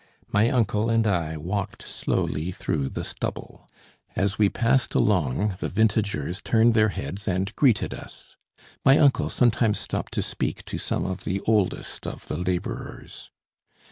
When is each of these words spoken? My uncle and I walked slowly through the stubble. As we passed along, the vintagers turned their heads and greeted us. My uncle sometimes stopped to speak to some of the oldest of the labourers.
My 0.31 0.49
uncle 0.49 0.89
and 0.89 1.05
I 1.05 1.37
walked 1.37 1.87
slowly 1.87 2.51
through 2.51 2.89
the 2.89 3.03
stubble. 3.03 3.69
As 4.15 4.39
we 4.39 4.49
passed 4.49 4.95
along, 4.95 5.57
the 5.59 5.69
vintagers 5.69 6.41
turned 6.41 6.73
their 6.73 6.89
heads 6.89 7.27
and 7.27 7.55
greeted 7.55 7.93
us. 7.93 8.35
My 8.83 8.97
uncle 8.97 9.29
sometimes 9.29 9.79
stopped 9.79 10.11
to 10.13 10.23
speak 10.23 10.65
to 10.65 10.79
some 10.79 11.05
of 11.05 11.23
the 11.23 11.39
oldest 11.41 12.07
of 12.07 12.27
the 12.27 12.37
labourers. 12.37 13.29